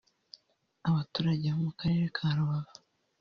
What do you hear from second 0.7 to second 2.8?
Abaturage bo mu Karere ka Rubavu